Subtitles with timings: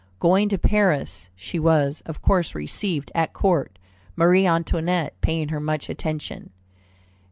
[0.17, 3.77] Going to Paris, she was, of course, received at Court,
[4.15, 6.49] Marie Antoinette paying her much attention.